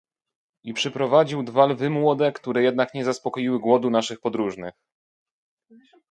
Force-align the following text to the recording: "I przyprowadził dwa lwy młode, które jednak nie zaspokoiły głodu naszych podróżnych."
"I 0.63 0.73
przyprowadził 0.73 1.43
dwa 1.43 1.65
lwy 1.65 1.89
młode, 1.89 2.31
które 2.31 2.63
jednak 2.63 2.93
nie 2.93 3.05
zaspokoiły 3.05 3.59
głodu 3.59 3.89
naszych 3.89 4.19
podróżnych." 4.19 4.73